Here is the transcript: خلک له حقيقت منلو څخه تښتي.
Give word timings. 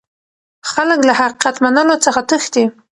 خلک 0.71 0.99
له 1.07 1.13
حقيقت 1.19 1.55
منلو 1.63 1.95
څخه 2.05 2.21
تښتي. 2.29 2.63